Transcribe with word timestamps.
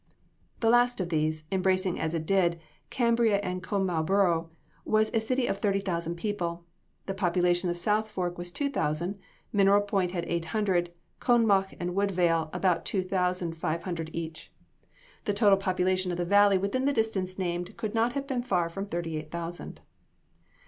The 0.61 0.69
last 0.71 0.99
of 0.99 1.09
these, 1.09 1.45
embracing 1.51 1.99
as 1.99 2.15
it 2.15 2.25
did, 2.25 2.59
Cambria 2.89 3.37
and 3.41 3.61
Conemaugh 3.61 4.01
Borough, 4.01 4.49
was 4.83 5.13
a 5.13 5.19
city 5.21 5.45
of 5.45 5.59
thirty 5.59 5.79
thousand 5.79 6.15
people. 6.15 6.65
The 7.05 7.13
population 7.13 7.69
of 7.69 7.77
South 7.77 8.09
Fork 8.09 8.35
was 8.35 8.51
two 8.51 8.67
thousand, 8.71 9.19
Mineral 9.53 9.81
Point 9.81 10.09
had 10.09 10.25
eight 10.25 10.45
hundred, 10.45 10.91
Conemaugh 11.19 11.67
and 11.79 11.93
Woodvale 11.93 12.49
about 12.51 12.83
two 12.83 13.03
thousand 13.03 13.59
five 13.59 13.83
hundred 13.83 14.09
each. 14.11 14.51
The 15.25 15.35
total 15.35 15.59
population 15.59 16.11
of 16.11 16.17
the 16.17 16.25
valley 16.25 16.57
within 16.57 16.85
the 16.85 16.93
distance 16.93 17.37
named 17.37 17.77
could 17.77 17.93
not 17.93 18.13
have 18.13 18.25
been 18.25 18.41
far 18.41 18.69
from 18.69 18.87
thirty 18.87 19.17
eight 19.17 19.29
thousand. 19.29 19.81